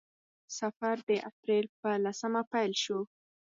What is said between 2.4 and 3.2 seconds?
پیل شو.